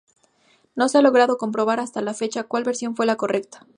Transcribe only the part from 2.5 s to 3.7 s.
versión fue la correcta.